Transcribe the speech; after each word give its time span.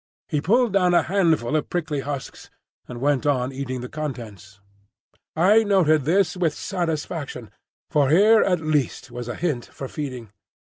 He 0.29 0.41
pulled 0.41 0.73
down 0.73 0.95
a 0.95 1.03
handful 1.03 1.55
of 1.55 1.69
prickly 1.69 1.99
husks 1.99 2.49
and 2.87 2.99
went 2.99 3.27
on 3.27 3.51
eating 3.51 3.81
the 3.81 3.87
contents. 3.87 4.59
I 5.35 5.61
noted 5.61 6.05
this 6.05 6.35
with 6.35 6.55
satisfaction, 6.55 7.51
for 7.91 8.09
here 8.09 8.41
at 8.41 8.61
least 8.61 9.11
was 9.11 9.27
a 9.27 9.35
hint 9.35 9.67
for 9.67 9.87
feeding. 9.87 10.31